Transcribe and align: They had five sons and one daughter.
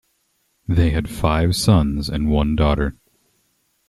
They 0.67 0.89
had 0.89 1.11
five 1.11 1.55
sons 1.55 2.09
and 2.09 2.27
one 2.31 2.55
daughter. 2.55 2.95